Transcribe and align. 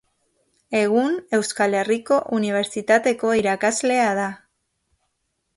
Egun 0.79 1.19
Euskal 1.39 1.77
Herriko 1.81 2.19
Unibertsitateko 2.39 3.37
irakaslea 3.43 4.11
da. 4.25 4.29